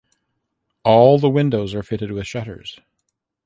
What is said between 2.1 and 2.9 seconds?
shutters.